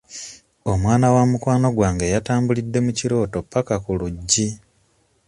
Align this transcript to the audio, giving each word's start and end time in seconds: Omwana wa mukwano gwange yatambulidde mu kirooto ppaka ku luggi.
Omwana 0.71 1.07
wa 1.15 1.23
mukwano 1.31 1.67
gwange 1.75 2.05
yatambulidde 2.13 2.79
mu 2.85 2.91
kirooto 2.97 3.37
ppaka 3.45 3.75
ku 3.83 3.91
luggi. 3.99 4.47